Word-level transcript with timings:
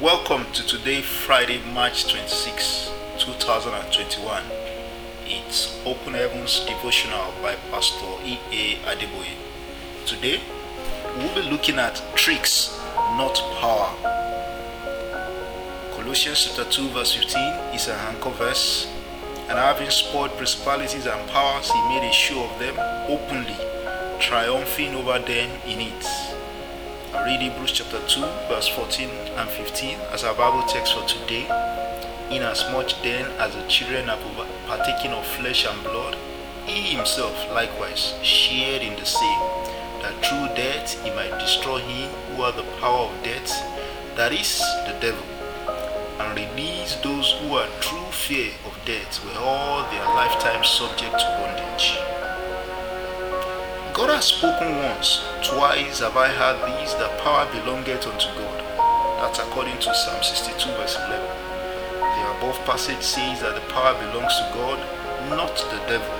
Welcome 0.00 0.44
to 0.52 0.66
today, 0.66 1.00
Friday, 1.00 1.58
March 1.72 2.06
26, 2.12 2.92
2021. 3.16 4.42
It's 5.24 5.80
Open 5.86 6.12
Heavens 6.12 6.66
Devotional 6.66 7.32
by 7.40 7.56
Pastor 7.70 8.04
E.A. 8.22 8.76
Adeboye. 8.84 9.32
Today, 10.04 10.42
we'll 11.16 11.34
be 11.34 11.48
looking 11.50 11.78
at 11.78 12.02
tricks, 12.14 12.78
not 13.16 13.42
power. 13.58 13.90
Colossians 15.96 16.44
chapter 16.44 16.70
2, 16.70 16.88
verse 16.90 17.14
15 17.14 17.40
is 17.74 17.88
an 17.88 17.98
anchor 18.14 18.32
verse. 18.32 18.92
And 19.48 19.58
having 19.58 19.88
spoiled 19.88 20.36
principalities 20.36 21.06
and 21.06 21.30
powers, 21.30 21.70
he 21.70 21.88
made 21.88 22.06
a 22.06 22.12
show 22.12 22.44
of 22.44 22.58
them 22.58 22.76
openly, 23.08 23.56
triumphing 24.20 24.94
over 24.94 25.18
them 25.20 25.50
in 25.66 25.80
it. 25.80 26.25
Read 27.24 27.40
Hebrews 27.40 27.72
chapter 27.72 28.00
2, 28.06 28.20
verse 28.48 28.68
14 28.68 29.08
and 29.08 29.48
15 29.48 29.98
as 30.12 30.24
our 30.24 30.34
Bible 30.34 30.62
text 30.68 30.94
for 30.94 31.06
today. 31.06 31.46
Inasmuch 32.30 32.92
then 33.02 33.26
as 33.38 33.54
the 33.54 33.66
children 33.68 34.08
are 34.08 34.18
partaking 34.66 35.12
of 35.12 35.26
flesh 35.26 35.66
and 35.66 35.82
blood, 35.82 36.16
he 36.66 36.94
himself 36.94 37.34
likewise 37.52 38.14
shared 38.22 38.82
in 38.82 38.94
the 38.96 39.06
same, 39.06 39.40
that 40.02 40.14
through 40.24 40.54
death 40.56 41.02
he 41.02 41.10
might 41.10 41.38
destroy 41.38 41.78
him 41.78 42.10
who 42.34 42.42
had 42.42 42.54
the 42.56 42.64
power 42.80 43.06
of 43.08 43.22
death, 43.22 43.50
that 44.16 44.32
is, 44.32 44.58
the 44.86 44.96
devil, 45.00 45.24
and 46.20 46.36
release 46.36 46.96
those 46.96 47.32
who 47.40 47.54
are 47.54 47.68
through 47.80 48.10
fear 48.10 48.52
of 48.66 48.76
death 48.84 49.24
were 49.24 49.40
all 49.40 49.82
their 49.90 50.04
lifetime 50.14 50.64
subject 50.64 51.18
to 51.18 51.26
bondage. 51.40 52.15
God 53.96 54.12
has 54.12 54.28
spoken 54.28 54.76
once, 54.84 55.24
twice 55.40 56.04
have 56.04 56.20
I 56.20 56.28
heard 56.28 56.60
these, 56.68 56.92
that 57.00 57.16
power 57.24 57.48
belongeth 57.48 58.04
unto 58.04 58.28
God. 58.36 58.60
That's 59.24 59.40
according 59.40 59.80
to 59.80 59.88
Psalm 59.88 60.20
62, 60.20 60.68
verse 60.76 61.00
11. 61.00 61.16
The 61.16 62.22
above 62.36 62.60
passage 62.68 63.00
says 63.00 63.40
that 63.40 63.56
the 63.56 63.64
power 63.72 63.96
belongs 63.96 64.36
to 64.36 64.52
God, 64.52 64.76
not 65.32 65.56
to 65.56 65.64
the 65.72 65.80
devil. 65.88 66.12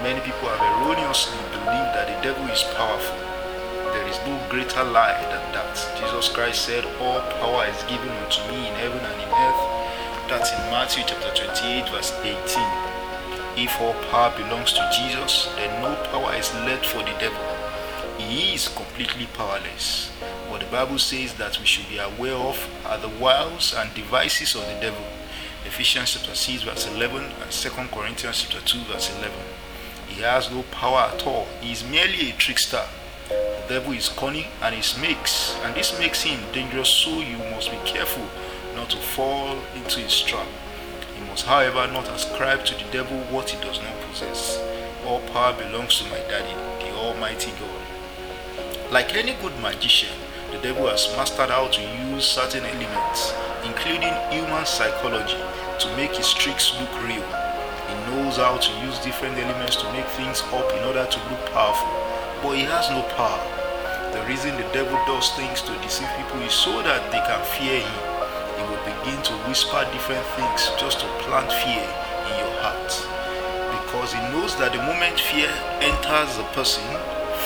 Many 0.00 0.24
people 0.24 0.48
have 0.48 0.64
erroneously 0.64 1.36
believed 1.52 1.92
that 1.92 2.08
the 2.08 2.16
devil 2.24 2.48
is 2.48 2.64
powerful. 2.72 3.20
There 3.92 4.08
is 4.08 4.16
no 4.24 4.40
greater 4.48 4.80
lie 4.88 5.20
than 5.28 5.44
that. 5.52 5.76
Jesus 6.00 6.32
Christ 6.32 6.64
said, 6.64 6.88
All 7.04 7.20
power 7.36 7.68
is 7.68 7.84
given 7.84 8.08
unto 8.24 8.40
me 8.48 8.72
in 8.72 8.74
heaven 8.80 9.04
and 9.04 9.18
in 9.20 9.28
earth. 9.28 9.62
That's 10.32 10.56
in 10.56 10.72
Matthew 10.72 11.04
chapter 11.04 11.36
28, 11.36 11.84
verse 11.92 12.16
18. 12.24 12.93
If 13.56 13.80
all 13.80 13.94
power 14.10 14.36
belongs 14.36 14.72
to 14.72 14.90
Jesus, 14.92 15.46
then 15.54 15.80
no 15.80 15.94
power 16.10 16.34
is 16.34 16.52
left 16.54 16.86
for 16.86 16.98
the 16.98 17.14
devil. 17.20 17.38
He 18.18 18.54
is 18.54 18.66
completely 18.66 19.26
powerless. 19.26 20.10
What 20.48 20.60
the 20.60 20.66
Bible 20.66 20.98
says 20.98 21.34
that 21.34 21.60
we 21.60 21.64
should 21.64 21.88
be 21.88 21.98
aware 21.98 22.34
of 22.34 22.58
are 22.84 22.98
the 22.98 23.08
wiles 23.08 23.72
and 23.72 23.94
devices 23.94 24.56
of 24.56 24.62
the 24.66 24.78
devil. 24.80 25.04
Ephesians 25.64 26.14
chapter 26.14 26.34
6 26.34 26.62
verse 26.64 26.88
11 26.88 27.22
and 27.22 27.50
2 27.50 27.70
Corinthians 27.92 28.42
chapter 28.42 28.60
2 28.66 28.78
verse 28.92 29.16
11. 29.18 29.32
He 30.08 30.20
has 30.22 30.50
no 30.50 30.62
power 30.72 31.10
at 31.14 31.24
all. 31.24 31.46
He 31.60 31.70
is 31.70 31.84
merely 31.84 32.30
a 32.30 32.32
trickster. 32.32 32.82
The 33.28 33.64
devil 33.68 33.92
is 33.92 34.08
cunning 34.08 34.46
and 34.62 34.74
he 34.74 35.00
makes, 35.00 35.54
and 35.62 35.76
this 35.76 35.96
makes 35.98 36.22
him 36.22 36.40
dangerous. 36.52 36.88
So 36.88 37.20
you 37.20 37.38
must 37.52 37.70
be 37.70 37.78
careful 37.84 38.26
not 38.74 38.90
to 38.90 38.96
fall 38.96 39.56
into 39.76 40.00
his 40.00 40.20
trap. 40.22 40.48
You 41.18 41.24
must, 41.26 41.46
however, 41.46 41.86
not 41.92 42.08
ascribe 42.08 42.64
to 42.64 42.74
the 42.74 42.90
devil 42.90 43.18
what 43.30 43.50
he 43.50 43.60
does 43.62 43.80
not 43.80 44.00
possess. 44.08 44.58
All 45.06 45.20
power 45.32 45.52
belongs 45.52 45.98
to 45.98 46.04
my 46.10 46.18
daddy, 46.28 46.54
the 46.80 46.96
Almighty 46.96 47.52
God. 47.60 48.92
Like 48.92 49.14
any 49.14 49.34
good 49.34 49.58
magician, 49.60 50.16
the 50.50 50.58
devil 50.58 50.88
has 50.88 51.08
mastered 51.16 51.50
how 51.50 51.68
to 51.68 51.82
use 52.10 52.24
certain 52.24 52.64
elements, 52.64 53.34
including 53.64 54.14
human 54.30 54.66
psychology, 54.66 55.38
to 55.80 55.96
make 55.96 56.14
his 56.16 56.32
tricks 56.32 56.72
look 56.80 56.92
real. 57.02 57.26
He 57.90 57.94
knows 58.10 58.36
how 58.36 58.56
to 58.56 58.72
use 58.86 58.98
different 59.00 59.36
elements 59.36 59.76
to 59.76 59.92
make 59.92 60.06
things 60.14 60.42
up 60.54 60.70
in 60.72 60.84
order 60.84 61.06
to 61.06 61.18
look 61.30 61.44
powerful, 61.50 61.90
but 62.42 62.56
he 62.56 62.64
has 62.64 62.88
no 62.90 63.02
power. 63.14 63.42
The 64.12 64.24
reason 64.26 64.56
the 64.56 64.68
devil 64.72 64.98
does 65.06 65.30
things 65.34 65.60
to 65.62 65.72
deceive 65.82 66.08
people 66.16 66.40
is 66.42 66.54
so 66.54 66.82
that 66.82 67.10
they 67.10 67.18
can 67.26 67.42
fear 67.44 67.80
him 67.80 68.13
he 68.56 68.62
will 68.62 68.82
begin 68.86 69.20
to 69.22 69.34
whisper 69.46 69.82
different 69.92 70.24
things 70.38 70.70
just 70.78 71.00
to 71.00 71.06
plant 71.26 71.50
fear 71.62 71.84
in 72.30 72.34
your 72.38 72.54
heart. 72.62 72.90
Because 73.74 74.12
he 74.14 74.20
knows 74.32 74.56
that 74.56 74.72
the 74.72 74.82
moment 74.82 75.18
fear 75.18 75.50
enters 75.82 76.38
a 76.38 76.46
person, 76.54 76.84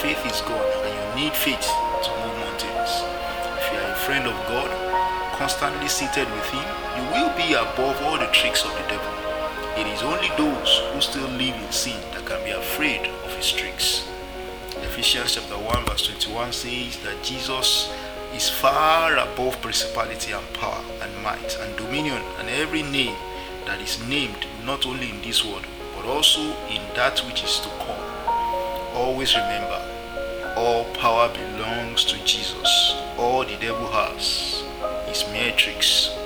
faith 0.00 0.20
is 0.26 0.40
gone, 0.42 0.70
and 0.84 0.92
you 0.92 1.24
need 1.24 1.34
faith 1.34 1.64
to 2.04 2.10
move 2.22 2.36
mountains. 2.40 2.92
If 3.58 3.64
you 3.72 3.78
are 3.80 3.92
a 3.92 4.00
friend 4.04 4.24
of 4.28 4.36
God, 4.48 4.70
constantly 5.36 5.88
seated 5.88 6.28
with 6.30 6.48
him, 6.50 6.66
you 6.96 7.04
will 7.14 7.32
be 7.36 7.54
above 7.54 7.96
all 8.02 8.18
the 8.18 8.30
tricks 8.32 8.64
of 8.64 8.72
the 8.72 8.84
devil. 8.90 9.14
It 9.78 9.86
is 9.86 10.02
only 10.02 10.28
those 10.36 10.82
who 10.92 11.00
still 11.00 11.28
live 11.38 11.54
in 11.54 11.72
sin 11.72 12.00
that 12.12 12.26
can 12.26 12.42
be 12.44 12.50
afraid 12.50 13.06
of 13.24 13.34
his 13.36 13.52
tricks. 13.52 14.08
Ephesians 14.82 15.34
chapter 15.34 15.56
1 15.56 15.86
verse 15.86 16.06
21 16.06 16.52
says 16.52 16.98
that 17.04 17.22
Jesus 17.22 17.92
is 18.34 18.48
far 18.50 19.16
above 19.16 19.60
principality 19.60 20.32
and 20.32 20.54
power 20.54 20.82
and 21.02 21.22
might 21.22 21.56
and 21.60 21.76
dominion 21.76 22.22
and 22.38 22.48
every 22.48 22.82
name 22.82 23.16
that 23.66 23.80
is 23.80 24.02
named 24.08 24.46
not 24.64 24.86
only 24.86 25.10
in 25.10 25.20
this 25.22 25.44
world 25.44 25.66
but 25.96 26.04
also 26.06 26.40
in 26.68 26.82
that 26.94 27.18
which 27.26 27.42
is 27.42 27.58
to 27.60 27.68
come. 27.84 28.04
Always 28.94 29.34
remember, 29.34 29.80
all 30.56 30.84
power 30.94 31.28
belongs 31.32 32.04
to 32.04 32.24
Jesus. 32.24 32.94
All 33.16 33.44
the 33.44 33.56
devil 33.56 33.86
has 33.88 34.62
is 35.08 35.24
mere 35.32 35.52
tricks. 35.52 36.16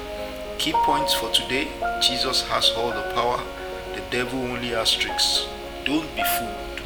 Key 0.58 0.72
points 0.72 1.14
for 1.14 1.30
today 1.30 1.68
Jesus 2.00 2.42
has 2.48 2.70
all 2.76 2.90
the 2.90 3.12
power, 3.14 3.40
the 3.94 4.02
devil 4.10 4.40
only 4.40 4.68
has 4.68 4.92
tricks. 4.92 5.46
Don't 5.84 6.14
be 6.14 6.22
fooled. 6.38 6.82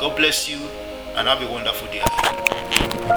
God 0.00 0.16
bless 0.16 0.48
you 0.48 0.58
and 1.16 1.26
have 1.26 1.42
a 1.42 1.50
wonderful 1.50 1.88
day. 1.88 3.08